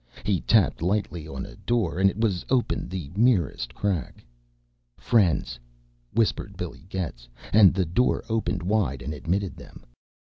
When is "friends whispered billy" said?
4.97-6.87